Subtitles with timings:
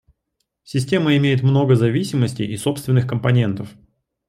[0.63, 3.69] Система имеет много зависимостей и собственных компонентов